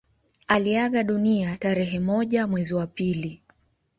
Aliaga 0.47 1.03
dunia 1.03 1.57
tarehe 1.57 1.99
moja 1.99 2.47
mwezi 2.47 2.73
wa 2.73 2.87
pili 2.87 3.41